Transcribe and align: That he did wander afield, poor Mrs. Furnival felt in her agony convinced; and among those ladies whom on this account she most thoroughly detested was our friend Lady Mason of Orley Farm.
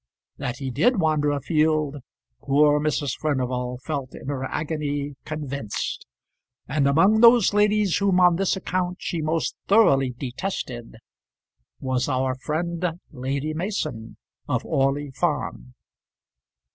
That 0.39 0.57
he 0.57 0.71
did 0.71 0.99
wander 0.99 1.29
afield, 1.29 1.97
poor 2.41 2.79
Mrs. 2.79 3.15
Furnival 3.15 3.77
felt 3.83 4.15
in 4.15 4.29
her 4.29 4.45
agony 4.45 5.13
convinced; 5.25 6.07
and 6.67 6.87
among 6.87 7.21
those 7.21 7.53
ladies 7.53 7.97
whom 7.97 8.19
on 8.19 8.37
this 8.37 8.55
account 8.55 8.97
she 8.99 9.21
most 9.21 9.55
thoroughly 9.67 10.15
detested 10.17 10.95
was 11.79 12.09
our 12.09 12.33
friend 12.33 12.99
Lady 13.11 13.53
Mason 13.53 14.17
of 14.49 14.65
Orley 14.65 15.11
Farm. 15.11 15.75